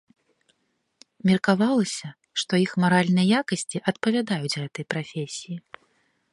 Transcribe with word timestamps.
Меркавалася, 1.29 2.07
што 2.43 2.53
іх 2.65 2.71
маральныя 2.85 3.27
якасці 3.43 3.77
адпавядаюць 3.93 4.55
гэтай 4.61 4.85
прафесіі. 4.95 5.57